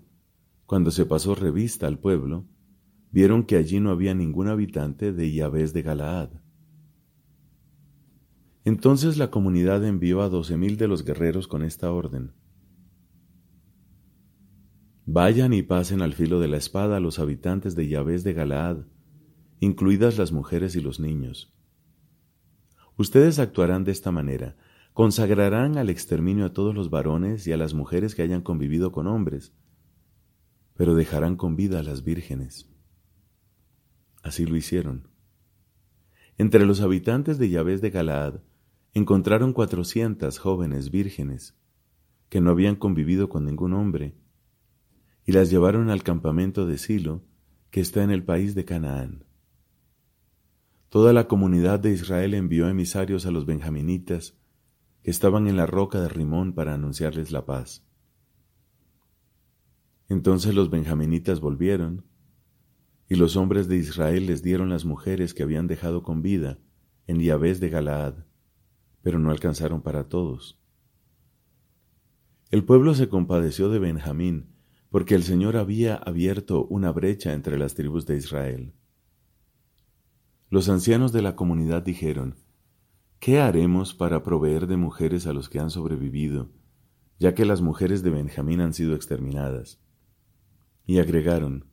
cuando 0.66 0.92
se 0.92 1.06
pasó 1.06 1.36
revista 1.36 1.88
al 1.88 2.00
pueblo, 2.00 2.46
vieron 3.16 3.46
que 3.46 3.56
allí 3.56 3.80
no 3.80 3.92
había 3.92 4.14
ningún 4.14 4.50
habitante 4.50 5.14
de 5.14 5.32
Yahvé 5.32 5.66
de 5.68 5.82
Galaad. 5.82 6.32
Entonces 8.66 9.18
la 9.18 9.32
comunidad 9.32 9.86
envió 9.86 10.22
a 10.22 10.28
doce 10.28 10.58
mil 10.58 10.76
de 10.76 10.90
los 10.90 11.06
guerreros 11.06 11.48
con 11.48 11.64
esta 11.64 11.94
orden. 11.94 12.34
Vayan 15.06 15.54
y 15.54 15.64
pasen 15.64 16.02
al 16.02 16.12
filo 16.12 16.42
de 16.42 16.50
la 16.50 16.58
espada 16.58 16.98
a 16.98 17.00
los 17.00 17.18
habitantes 17.18 17.74
de 17.74 17.88
Yahvé 17.88 18.20
de 18.20 18.34
Galaad, 18.34 18.80
incluidas 19.62 20.18
las 20.18 20.34
mujeres 20.34 20.76
y 20.76 20.82
los 20.82 21.00
niños. 21.00 21.54
Ustedes 22.98 23.40
actuarán 23.40 23.86
de 23.86 23.94
esta 23.94 24.12
manera, 24.12 24.58
consagrarán 24.92 25.78
al 25.78 25.90
exterminio 25.90 26.48
a 26.48 26.52
todos 26.52 26.76
los 26.76 26.90
varones 26.90 27.48
y 27.48 27.54
a 27.54 27.58
las 27.58 27.74
mujeres 27.74 28.14
que 28.14 28.24
hayan 28.24 28.42
convivido 28.42 28.92
con 28.92 29.08
hombres, 29.08 29.54
pero 30.76 30.96
dejarán 30.96 31.38
con 31.38 31.56
vida 31.56 31.80
a 31.80 31.84
las 31.84 32.04
vírgenes. 32.04 32.75
Así 34.26 34.48
lo 34.48 34.56
hicieron. 34.56 35.08
Entre 36.40 36.66
los 36.66 36.82
habitantes 36.82 37.38
de 37.38 37.48
Yahvé 37.48 37.78
de 37.78 37.92
Galaad 37.92 38.40
encontraron 38.96 39.54
cuatrocientas 39.54 40.40
jóvenes 40.40 40.90
vírgenes 40.90 41.56
que 42.30 42.42
no 42.42 42.50
habían 42.50 42.76
convivido 42.76 43.30
con 43.30 43.46
ningún 43.46 43.74
hombre, 43.74 44.16
y 45.28 45.32
las 45.32 45.52
llevaron 45.52 45.92
al 45.92 46.02
campamento 46.02 46.66
de 46.66 46.80
Silo, 46.80 47.24
que 47.70 47.82
está 47.82 48.02
en 48.02 48.10
el 48.10 48.24
país 48.24 48.56
de 48.56 48.66
Canaán. 48.66 49.26
Toda 50.90 51.14
la 51.14 51.28
comunidad 51.28 51.80
de 51.80 51.92
Israel 51.92 52.34
envió 52.34 52.68
emisarios 52.68 53.28
a 53.28 53.32
los 53.32 53.46
benjaminitas, 53.46 54.40
que 55.04 55.12
estaban 55.12 55.48
en 55.48 55.56
la 55.56 55.68
roca 55.68 56.02
de 56.02 56.10
Rimón 56.10 56.54
para 56.54 56.74
anunciarles 56.74 57.32
la 57.32 57.46
paz. 57.46 57.86
Entonces 60.10 60.56
los 60.56 60.72
benjaminitas 60.72 61.40
volvieron, 61.40 62.06
y 63.08 63.16
los 63.16 63.36
hombres 63.36 63.68
de 63.68 63.78
Israel 63.78 64.26
les 64.26 64.42
dieron 64.42 64.70
las 64.70 64.86
mujeres 64.86 65.34
que 65.34 65.44
habían 65.44 65.68
dejado 65.68 66.04
con 66.04 66.22
vida 66.22 66.58
en 67.08 67.20
Yahvé 67.20 67.54
de 67.56 67.70
Galaad, 67.70 68.16
pero 69.02 69.20
no 69.20 69.30
alcanzaron 69.30 69.82
para 69.82 70.10
todos. 70.10 70.60
El 72.50 72.64
pueblo 72.64 72.96
se 72.96 73.10
compadeció 73.10 73.70
de 73.70 73.80
Benjamín 73.80 74.56
porque 74.90 75.16
el 75.16 75.24
Señor 75.24 75.58
había 75.58 75.96
abierto 75.96 76.66
una 76.68 76.92
brecha 76.92 77.34
entre 77.34 77.58
las 77.58 77.76
tribus 77.76 78.06
de 78.06 78.16
Israel. 78.18 78.74
Los 80.50 80.70
ancianos 80.70 81.12
de 81.12 81.22
la 81.22 81.36
comunidad 81.36 81.84
dijeron, 81.84 82.36
¿Qué 83.20 83.42
haremos 83.42 83.94
para 83.94 84.24
proveer 84.24 84.68
de 84.68 84.78
mujeres 84.78 85.28
a 85.28 85.34
los 85.34 85.50
que 85.50 85.60
han 85.60 85.70
sobrevivido, 85.70 86.50
ya 87.20 87.34
que 87.34 87.44
las 87.44 87.62
mujeres 87.62 88.04
de 88.04 88.12
Benjamín 88.12 88.62
han 88.62 88.74
sido 88.74 88.96
exterminadas? 88.96 89.82
Y 90.86 91.00
agregaron, 91.00 91.66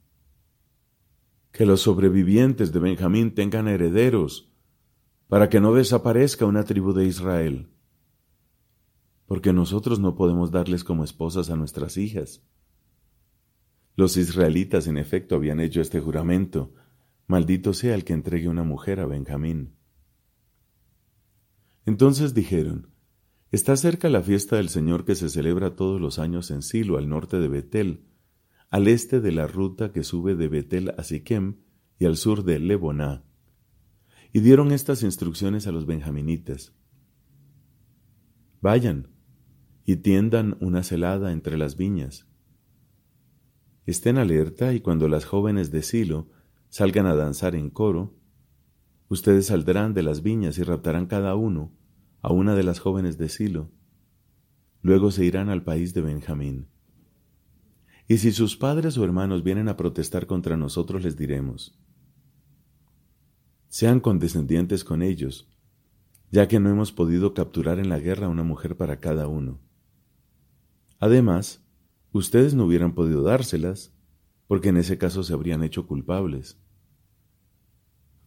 Que 1.53 1.67
los 1.67 1.83
sobrevivientes 1.83 2.73
de 2.73 2.81
Benjamín 2.81 3.35
tengan 3.35 3.69
herederos, 3.69 4.51
para 5.29 5.49
que 5.49 5.61
no 5.61 5.73
desaparezca 5.73 6.45
una 6.45 6.65
tribu 6.65 6.93
de 6.93 7.07
Israel, 7.07 7.69
porque 9.27 9.53
nosotros 9.53 9.99
no 9.99 10.15
podemos 10.15 10.51
darles 10.51 10.85
como 10.85 11.05
esposas 11.05 11.49
a 11.49 11.57
nuestras 11.57 11.97
hijas. 11.97 12.43
Los 13.97 14.17
israelitas 14.17 14.87
en 14.87 14.99
efecto 14.99 15.37
habían 15.37 15.61
hecho 15.61 15.81
este 15.81 16.01
juramento, 16.01 16.75
maldito 17.27 17.73
sea 17.73 17.95
el 17.95 18.05
que 18.05 18.13
entregue 18.13 18.49
una 18.49 18.65
mujer 18.65 19.01
a 19.01 19.07
Benjamín. 19.07 19.77
Entonces 21.87 22.35
dijeron, 22.35 22.93
Está 23.53 23.77
cerca 23.77 24.09
la 24.09 24.23
fiesta 24.23 24.57
del 24.57 24.71
Señor 24.71 25.05
que 25.05 25.15
se 25.15 25.29
celebra 25.29 25.77
todos 25.77 26.01
los 26.01 26.19
años 26.19 26.51
en 26.51 26.63
Silo, 26.63 26.97
al 26.97 27.11
norte 27.11 27.39
de 27.39 27.49
Betel, 27.49 28.07
al 28.73 28.89
este 28.89 29.21
de 29.21 29.31
la 29.31 29.47
ruta 29.47 29.93
que 29.93 30.03
sube 30.03 30.35
de 30.35 30.49
Betel 30.49 30.93
a 30.99 31.05
Siquem 31.05 31.59
y 32.01 32.07
al 32.07 32.17
sur 32.17 32.43
de 32.43 32.59
Leboná. 32.59 33.23
Y 34.33 34.41
dieron 34.41 34.73
estas 34.73 35.05
instrucciones 35.05 35.69
a 35.69 35.73
los 35.73 35.87
benjaminitas. 35.87 36.75
Vayan 38.61 39.07
y 39.85 39.97
tiendan 39.97 40.57
una 40.61 40.83
celada 40.83 41.31
entre 41.31 41.57
las 41.57 41.77
viñas 41.77 42.27
Estén 43.85 44.17
alerta 44.17 44.73
y 44.75 44.81
cuando 44.81 45.09
las 45.09 45.25
jóvenes 45.25 45.73
de 45.73 45.83
Silo 45.83 46.29
salgan 46.69 47.07
a 47.07 47.17
danzar 47.17 47.57
en 47.57 47.69
coro, 47.69 48.15
ustedes 49.09 49.47
saldrán 49.47 49.93
de 49.93 50.03
las 50.03 50.23
viñas 50.23 50.57
y 50.59 50.63
raptarán 50.63 51.07
cada 51.07 51.35
uno 51.35 51.73
a 52.21 52.33
una 52.33 52.55
de 52.55 52.63
las 52.63 52.79
jóvenes 52.79 53.19
de 53.19 53.29
Silo. 53.29 53.73
Luego 54.83 55.11
se 55.11 55.25
irán 55.25 55.49
al 55.49 55.65
país 55.65 55.95
de 55.95 56.01
Benjamín. 56.01 56.69
Y 58.13 58.19
si 58.19 58.31
sus 58.31 58.59
padres 58.59 58.99
o 58.99 59.05
hermanos 59.05 59.43
vienen 59.43 59.71
a 59.71 59.79
protestar 59.79 60.27
contra 60.27 60.59
nosotros, 60.59 61.03
les 61.03 61.17
diremos, 61.17 61.75
sean 63.69 64.01
condescendientes 64.01 64.85
con 64.85 65.01
ellos, 65.01 65.49
ya 66.31 66.47
que 66.47 66.61
no 66.61 66.69
hemos 66.69 66.93
podido 66.93 67.33
capturar 67.33 67.79
en 67.79 67.89
la 67.89 67.99
guerra 67.99 68.29
una 68.29 68.43
mujer 68.43 68.77
para 68.77 69.01
cada 69.01 69.29
uno. 69.29 69.63
Además, 70.99 71.65
ustedes 72.13 72.53
no 72.53 72.67
hubieran 72.67 72.95
podido 72.95 73.23
dárselas, 73.23 73.95
porque 74.47 74.69
en 74.69 74.77
ese 74.77 74.99
caso 74.99 75.23
se 75.23 75.33
habrían 75.33 75.63
hecho 75.63 75.87
culpables. 75.87 76.61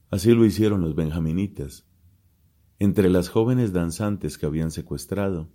Así 0.10 0.32
lo 0.32 0.46
hicieron 0.46 0.82
los 0.82 0.96
benjaminitas. 0.96 1.86
Entre 2.80 3.08
las 3.08 3.30
jóvenes 3.30 3.72
danzantes 3.72 4.40
que 4.40 4.48
habían 4.48 4.72
secuestrado, 4.72 5.52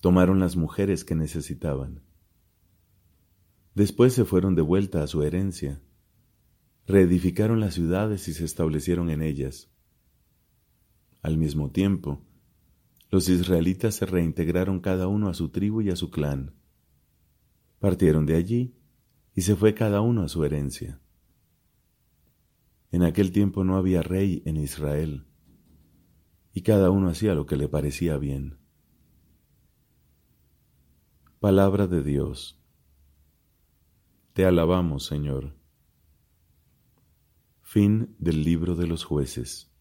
tomaron 0.00 0.40
las 0.40 0.56
mujeres 0.56 1.04
que 1.04 1.14
necesitaban. 1.14 2.02
Después 3.76 4.14
se 4.14 4.24
fueron 4.24 4.54
de 4.54 4.62
vuelta 4.62 5.02
a 5.02 5.06
su 5.06 5.22
herencia, 5.22 5.82
reedificaron 6.86 7.60
las 7.60 7.74
ciudades 7.74 8.26
y 8.26 8.32
se 8.32 8.46
establecieron 8.46 9.10
en 9.10 9.20
ellas. 9.20 9.70
Al 11.20 11.36
mismo 11.36 11.70
tiempo, 11.70 12.24
los 13.10 13.28
israelitas 13.28 13.96
se 13.96 14.06
reintegraron 14.06 14.80
cada 14.80 15.08
uno 15.08 15.28
a 15.28 15.34
su 15.34 15.50
tribu 15.50 15.82
y 15.82 15.90
a 15.90 15.96
su 15.96 16.10
clan. 16.10 16.54
Partieron 17.78 18.24
de 18.24 18.36
allí 18.36 18.74
y 19.34 19.42
se 19.42 19.54
fue 19.54 19.74
cada 19.74 20.00
uno 20.00 20.22
a 20.22 20.30
su 20.30 20.42
herencia. 20.42 20.98
En 22.92 23.02
aquel 23.02 23.30
tiempo 23.30 23.62
no 23.62 23.76
había 23.76 24.00
rey 24.00 24.42
en 24.46 24.56
Israel, 24.56 25.26
y 26.54 26.62
cada 26.62 26.88
uno 26.88 27.10
hacía 27.10 27.34
lo 27.34 27.44
que 27.44 27.58
le 27.58 27.68
parecía 27.68 28.16
bien. 28.16 28.56
Palabra 31.40 31.86
de 31.86 32.02
Dios. 32.02 32.58
Te 34.36 34.44
alabamos, 34.44 35.06
Señor. 35.06 35.54
Fin 37.62 38.14
del 38.18 38.42
libro 38.42 38.74
de 38.74 38.86
los 38.86 39.02
jueces. 39.02 39.72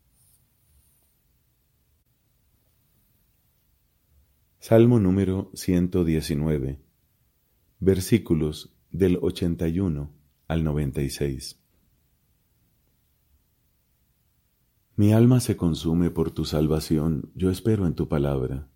Salmo 4.60 5.02
número 5.02 5.52
119, 5.56 6.80
versículos 7.82 8.74
del 8.92 9.20
81 9.22 10.10
al 10.48 10.64
96. 10.64 11.60
Mi 14.96 15.12
alma 15.12 15.42
se 15.42 15.58
consume 15.58 16.12
por 16.12 16.32
tu 16.32 16.46
salvación, 16.46 17.30
yo 17.36 17.52
espero 17.52 17.88
en 17.88 17.94
tu 17.94 18.08
palabra. 18.08 18.70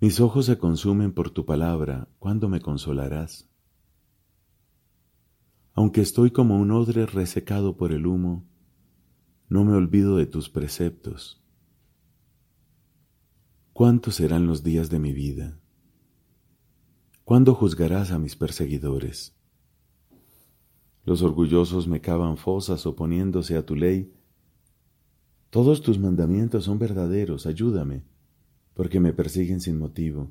Mis 0.00 0.20
ojos 0.20 0.44
se 0.44 0.58
consumen 0.58 1.14
por 1.14 1.30
tu 1.30 1.46
palabra, 1.46 2.08
¿cuándo 2.18 2.50
me 2.50 2.60
consolarás? 2.60 3.48
Aunque 5.74 6.02
estoy 6.02 6.30
como 6.30 6.58
un 6.58 6.70
odre 6.70 7.06
resecado 7.06 7.76
por 7.76 7.92
el 7.92 8.06
humo, 8.06 8.44
no 9.48 9.64
me 9.64 9.72
olvido 9.72 10.16
de 10.16 10.26
tus 10.26 10.50
preceptos. 10.50 11.42
¿Cuántos 13.72 14.16
serán 14.16 14.46
los 14.46 14.62
días 14.62 14.90
de 14.90 14.98
mi 14.98 15.12
vida? 15.12 15.58
¿Cuándo 17.24 17.54
juzgarás 17.54 18.10
a 18.10 18.18
mis 18.18 18.36
perseguidores? 18.36 19.34
Los 21.04 21.22
orgullosos 21.22 21.88
me 21.88 22.00
cavan 22.00 22.36
fosas 22.36 22.84
oponiéndose 22.84 23.56
a 23.56 23.64
tu 23.64 23.74
ley. 23.74 24.12
Todos 25.50 25.82
tus 25.82 25.98
mandamientos 25.98 26.64
son 26.64 26.78
verdaderos, 26.78 27.46
ayúdame, 27.46 28.04
porque 28.74 29.00
me 29.00 29.12
persiguen 29.12 29.60
sin 29.60 29.78
motivo. 29.78 30.30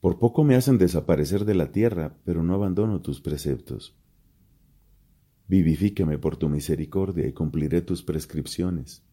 Por 0.00 0.18
poco 0.18 0.44
me 0.44 0.54
hacen 0.54 0.78
desaparecer 0.78 1.44
de 1.44 1.54
la 1.54 1.72
tierra, 1.72 2.18
pero 2.24 2.42
no 2.42 2.54
abandono 2.54 3.00
tus 3.00 3.20
preceptos. 3.20 3.96
Vivifícame 5.48 6.18
por 6.18 6.36
tu 6.36 6.48
misericordia 6.48 7.26
y 7.26 7.32
cumpliré 7.32 7.80
tus 7.80 8.02
prescripciones. 8.02 9.04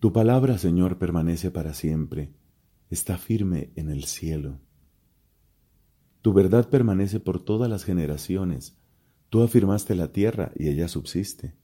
Tu 0.00 0.12
palabra, 0.12 0.58
Señor, 0.58 0.98
permanece 0.98 1.50
para 1.50 1.74
siempre, 1.74 2.32
está 2.90 3.18
firme 3.18 3.72
en 3.74 3.90
el 3.90 4.04
cielo. 4.04 4.60
Tu 6.22 6.32
verdad 6.32 6.68
permanece 6.68 7.20
por 7.20 7.42
todas 7.42 7.68
las 7.68 7.84
generaciones. 7.84 8.78
Tú 9.28 9.42
afirmaste 9.42 9.94
la 9.94 10.12
tierra 10.12 10.52
y 10.56 10.68
ella 10.68 10.88
subsiste. 10.88 11.56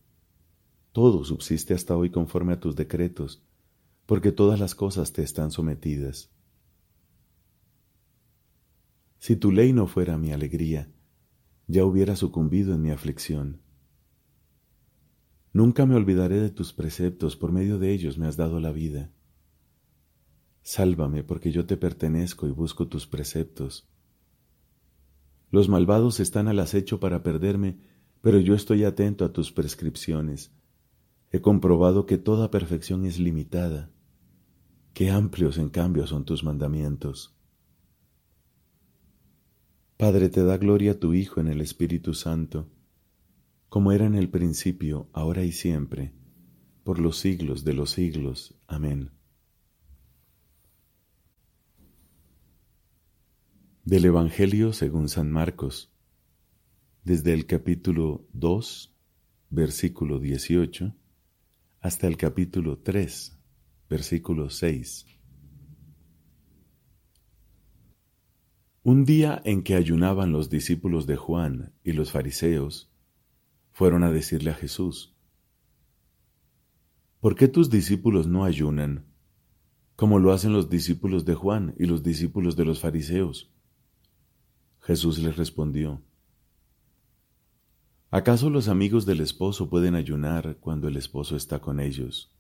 Todo 0.92 1.24
subsiste 1.24 1.74
hasta 1.74 1.96
hoy 1.96 2.11
conforme 2.11 2.53
a 2.53 2.61
tus 2.61 2.77
decretos, 2.77 3.44
porque 4.07 4.33
todas 4.33 4.61
las 4.61 4.74
cosas 4.74 5.12
te 5.12 5.22
están 5.22 5.50
sometidas. 5.50 6.33
Si 9.24 9.37
tu 9.37 9.52
ley 9.52 9.72
no 9.72 9.87
fuera 9.87 10.18
mi 10.18 10.32
alegría, 10.32 10.92
ya 11.66 11.87
hubiera 11.87 12.14
sucumbido 12.14 12.74
en 12.74 12.82
mi 12.82 12.90
aflicción. 12.90 13.62
Nunca 15.54 15.87
me 15.87 15.94
olvidaré 15.94 16.40
de 16.40 16.50
tus 16.50 16.74
preceptos, 16.74 17.34
por 17.34 17.50
medio 17.50 17.78
de 17.78 17.90
ellos 17.94 18.18
me 18.18 18.26
has 18.26 18.37
dado 18.37 18.60
la 18.60 18.70
vida. 18.70 19.10
Sálvame, 20.60 21.24
porque 21.24 21.52
yo 21.52 21.64
te 21.64 21.78
pertenezco 21.78 22.46
y 22.46 22.50
busco 22.50 22.87
tus 22.87 23.06
preceptos. 23.06 23.88
Los 25.50 25.70
malvados 25.70 26.20
están 26.20 26.46
al 26.46 26.60
acecho 26.60 27.00
para 27.00 27.22
perderme, 27.22 27.78
pero 28.20 28.38
yo 28.40 28.54
estoy 28.54 28.84
atento 28.84 29.24
a 29.24 29.32
tus 29.32 29.52
prescripciones. 29.52 30.52
He 31.30 31.40
comprobado 31.40 32.04
que 32.04 32.18
toda 32.18 32.50
perfección 32.50 33.06
es 33.06 33.18
limitada. 33.18 33.90
Qué 34.92 35.10
amplios, 35.10 35.56
en 35.56 35.70
cambio, 35.70 36.06
son 36.06 36.26
tus 36.26 36.44
mandamientos. 36.44 37.33
Padre, 39.96 40.28
te 40.28 40.42
da 40.42 40.57
gloria 40.57 40.98
tu 40.98 41.14
Hijo 41.14 41.40
en 41.40 41.48
el 41.48 41.61
Espíritu 41.61 42.14
Santo 42.14 42.68
como 43.74 43.90
era 43.90 44.07
en 44.07 44.14
el 44.14 44.30
principio, 44.30 45.09
ahora 45.12 45.42
y 45.42 45.50
siempre, 45.50 46.12
por 46.85 47.00
los 47.00 47.18
siglos 47.18 47.64
de 47.64 47.72
los 47.72 47.90
siglos. 47.90 48.54
Amén. 48.68 49.11
Del 53.85 54.04
Evangelio 54.04 54.72
según 54.72 55.09
San 55.09 55.33
Marcos, 55.33 55.92
desde 57.02 57.33
el 57.33 57.46
capítulo 57.46 58.28
2, 58.33 58.94
versículo 59.50 60.20
18, 60.20 60.94
hasta 61.80 62.07
el 62.07 62.16
capítulo 62.16 62.78
3, 62.78 63.37
versículo 63.90 64.50
6. 64.50 65.04
Un 68.86 69.06
día 69.06 69.40
en 69.46 69.62
que 69.62 69.76
ayunaban 69.76 70.30
los 70.30 70.50
discípulos 70.50 71.06
de 71.06 71.16
Juan 71.16 71.72
y 71.84 71.92
los 71.92 72.12
fariseos, 72.12 72.92
fueron 73.72 74.04
a 74.04 74.12
decirle 74.12 74.50
a 74.50 74.54
Jesús, 74.54 75.14
¿por 77.18 77.34
qué 77.34 77.48
tus 77.48 77.70
discípulos 77.70 78.26
no 78.26 78.44
ayunan 78.44 79.06
como 79.96 80.18
lo 80.18 80.34
hacen 80.34 80.52
los 80.52 80.68
discípulos 80.68 81.24
de 81.24 81.34
Juan 81.34 81.74
y 81.78 81.86
los 81.86 82.02
discípulos 82.02 82.56
de 82.56 82.66
los 82.66 82.78
fariseos? 82.78 83.50
Jesús 84.80 85.18
les 85.18 85.38
respondió, 85.38 86.02
¿acaso 88.10 88.50
los 88.50 88.68
amigos 88.68 89.06
del 89.06 89.20
esposo 89.20 89.70
pueden 89.70 89.94
ayunar 89.94 90.58
cuando 90.60 90.88
el 90.88 90.98
esposo 90.98 91.36
está 91.36 91.58
con 91.58 91.80
ellos? 91.80 92.36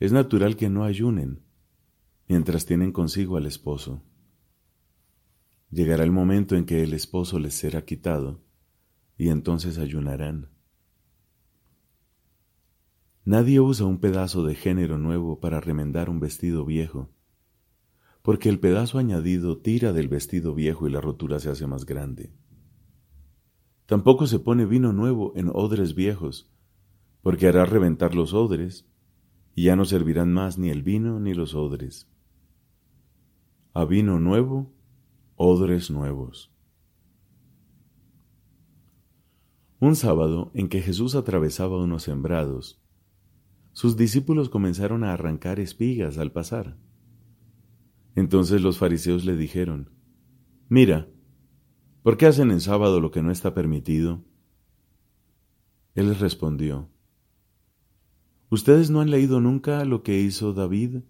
Es 0.00 0.10
natural 0.10 0.56
que 0.56 0.68
no 0.68 0.82
ayunen 0.82 1.44
mientras 2.26 2.66
tienen 2.66 2.90
consigo 2.90 3.36
al 3.36 3.46
esposo. 3.46 4.02
Llegará 5.70 6.04
el 6.04 6.12
momento 6.12 6.56
en 6.56 6.64
que 6.64 6.82
el 6.82 6.94
esposo 6.94 7.38
les 7.38 7.54
será 7.54 7.84
quitado 7.84 8.42
y 9.18 9.28
entonces 9.28 9.78
ayunarán. 9.78 10.48
Nadie 13.24 13.60
usa 13.60 13.84
un 13.84 13.98
pedazo 13.98 14.44
de 14.44 14.54
género 14.54 14.96
nuevo 14.96 15.40
para 15.40 15.60
remendar 15.60 16.08
un 16.08 16.20
vestido 16.20 16.64
viejo, 16.64 17.10
porque 18.22 18.48
el 18.48 18.58
pedazo 18.58 18.98
añadido 18.98 19.58
tira 19.58 19.92
del 19.92 20.08
vestido 20.08 20.54
viejo 20.54 20.88
y 20.88 20.90
la 20.90 21.02
rotura 21.02 21.38
se 21.38 21.50
hace 21.50 21.66
más 21.66 21.84
grande. 21.84 22.32
Tampoco 23.84 24.26
se 24.26 24.38
pone 24.38 24.64
vino 24.64 24.92
nuevo 24.92 25.32
en 25.36 25.50
odres 25.52 25.94
viejos, 25.94 26.50
porque 27.20 27.48
hará 27.48 27.66
reventar 27.66 28.14
los 28.14 28.32
odres, 28.32 28.86
y 29.54 29.64
ya 29.64 29.76
no 29.76 29.84
servirán 29.84 30.32
más 30.32 30.56
ni 30.56 30.70
el 30.70 30.82
vino 30.82 31.20
ni 31.20 31.34
los 31.34 31.54
odres. 31.54 32.08
A 33.74 33.84
vino 33.84 34.20
nuevo, 34.20 34.72
odres 35.38 35.88
nuevos. 35.88 36.52
Un 39.78 39.94
sábado 39.94 40.50
en 40.52 40.68
que 40.68 40.82
Jesús 40.82 41.14
atravesaba 41.14 41.80
unos 41.80 42.02
sembrados, 42.02 42.82
sus 43.72 43.96
discípulos 43.96 44.48
comenzaron 44.48 45.04
a 45.04 45.12
arrancar 45.12 45.60
espigas 45.60 46.18
al 46.18 46.32
pasar. 46.32 46.76
Entonces 48.16 48.62
los 48.62 48.78
fariseos 48.78 49.24
le 49.24 49.36
dijeron, 49.36 49.90
Mira, 50.68 51.08
¿por 52.02 52.16
qué 52.16 52.26
hacen 52.26 52.50
en 52.50 52.60
sábado 52.60 53.00
lo 53.00 53.12
que 53.12 53.22
no 53.22 53.30
está 53.30 53.54
permitido? 53.54 54.24
Él 55.94 56.08
les 56.08 56.18
respondió, 56.18 56.90
¿Ustedes 58.50 58.90
no 58.90 59.00
han 59.00 59.12
leído 59.12 59.40
nunca 59.40 59.84
lo 59.84 60.02
que 60.02 60.20
hizo 60.20 60.52
David 60.52 61.02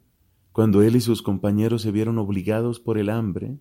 cuando 0.53 0.83
él 0.83 0.97
y 0.97 1.01
sus 1.01 1.23
compañeros 1.23 1.81
se 1.81 1.93
vieron 1.93 2.19
obligados 2.19 2.79
por 2.79 2.99
el 2.99 3.09
hambre? 3.09 3.59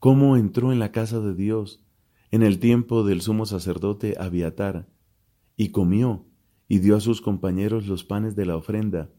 ¿Cómo 0.00 0.38
entró 0.38 0.72
en 0.72 0.78
la 0.78 0.92
casa 0.92 1.20
de 1.20 1.34
Dios 1.34 1.84
en 2.30 2.42
el 2.42 2.58
tiempo 2.58 3.04
del 3.04 3.20
sumo 3.20 3.44
sacerdote 3.44 4.16
Abiatar 4.18 4.88
y 5.56 5.72
comió 5.72 6.24
y 6.68 6.78
dio 6.78 6.96
a 6.96 7.00
sus 7.00 7.20
compañeros 7.20 7.86
los 7.86 8.02
panes 8.02 8.34
de 8.34 8.46
la 8.46 8.56
ofrenda 8.56 9.10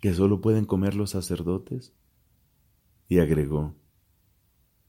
que 0.00 0.12
sólo 0.12 0.40
pueden 0.40 0.64
comer 0.64 0.96
los 0.96 1.10
sacerdotes? 1.10 1.94
Y 3.08 3.20
agregó, 3.20 3.76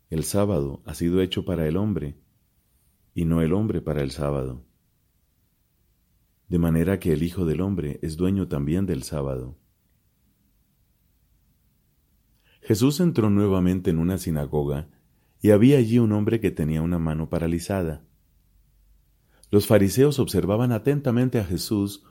el 0.09 0.23
sábado 0.23 0.81
ha 0.83 0.95
sido 0.95 1.21
hecho 1.21 1.45
para 1.45 1.67
el 1.67 1.77
hombre 1.77 2.17
y 3.13 3.25
no 3.25 3.43
el 3.43 3.53
hombre 3.53 3.81
para 3.81 4.01
el 4.01 4.09
sábado. 4.09 4.65
De 6.49 6.57
manera 6.57 6.99
que 6.99 7.13
el 7.13 7.21
Hijo 7.21 7.45
del 7.45 7.61
Hombre 7.61 7.99
es 8.01 8.17
dueño 8.17 8.47
también 8.47 8.87
del 8.87 9.03
sábado. 9.03 9.59
Jesús 12.67 12.99
entró 12.99 13.29
nuevamente 13.29 13.91
en 13.91 13.97
una 13.97 14.17
sinagoga 14.17 14.89
y 15.41 15.51
había 15.51 15.77
allí 15.77 15.99
un 15.99 16.11
hombre 16.11 16.41
que 16.41 16.51
tenía 16.51 16.81
una 16.81 16.99
mano 16.99 17.29
paralizada. 17.29 18.03
Los 19.49 19.67
fariseos 19.67 20.19
observaban 20.19 20.73
atentamente 20.73 21.39
a 21.39 21.45
Jesús 21.45 22.03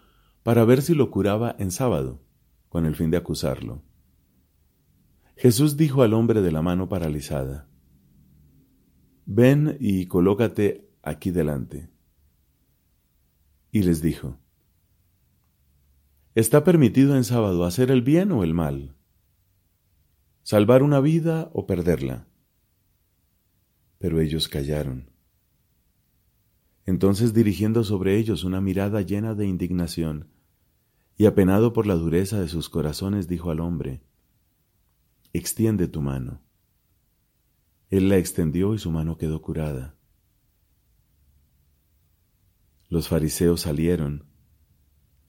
para 0.43 0.65
ver 0.65 0.81
si 0.81 0.95
lo 0.95 1.11
curaba 1.11 1.55
en 1.59 1.71
sábado 1.71 2.23
con 2.71 2.87
el 2.87 2.95
fin 2.95 3.11
de 3.11 3.19
acusarlo. 3.19 3.83
Jesús 5.37 5.77
dijo 5.77 6.03
al 6.03 6.15
hombre 6.15 6.41
de 6.41 6.51
la 6.51 6.63
mano 6.63 6.89
paralizada, 6.89 7.69
Ven 9.27 9.77
y 9.79 10.07
colócate 10.07 10.89
aquí 11.03 11.33
delante. 11.33 11.91
Y 13.71 13.83
les 13.83 14.01
dijo, 14.01 14.39
¿Está 16.35 16.65
permitido 16.65 17.15
en 17.15 17.25
sábado 17.25 17.67
hacer 17.67 17.91
el 17.91 18.01
bien 18.01 18.33
o 18.33 18.43
el 18.43 18.55
mal? 18.55 18.96
¿Salvar 20.49 20.85
una 20.85 21.01
vida 21.01 21.51
o 21.55 21.67
perderla? 21.67 22.29
Pero 23.99 24.21
ellos 24.21 24.47
callaron. 24.47 25.11
Entonces 26.85 27.35
dirigiendo 27.35 27.83
sobre 27.83 28.17
ellos 28.17 28.45
una 28.45 28.61
mirada 28.61 29.03
llena 29.03 29.35
de 29.35 29.49
indignación, 29.49 30.29
y 31.17 31.27
apenado 31.27 31.73
por 31.73 31.89
la 31.89 31.97
dureza 31.97 32.41
de 32.41 32.47
sus 32.47 32.69
corazones, 32.69 33.27
dijo 33.27 33.51
al 33.51 33.59
hombre, 33.59 34.05
Extiende 35.33 35.89
tu 35.89 36.01
mano. 36.01 36.41
Él 37.91 38.09
la 38.09 38.17
extendió 38.17 38.73
y 38.73 38.79
su 38.79 38.93
mano 38.93 39.19
quedó 39.19 39.43
curada. 39.43 39.97
Los 42.89 43.09
fariseos 43.09 43.63
salieron 43.63 44.27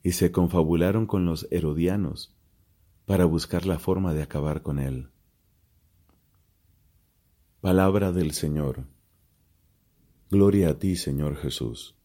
y 0.03 0.11
se 0.11 0.31
confabularon 0.31 1.07
con 1.07 1.25
los 1.25 1.47
herodianos 1.49 2.36
para 3.07 3.23
buscar 3.23 3.65
la 3.65 3.79
forma 3.79 4.13
de 4.13 4.21
acabar 4.21 4.61
con 4.61 4.79
él. 4.79 5.09
Palabra 7.61 8.11
del 8.11 8.33
Señor. 8.33 8.83
Gloria 10.29 10.71
a 10.71 10.73
ti, 10.77 10.97
Señor 10.97 11.37
Jesús. 11.37 11.96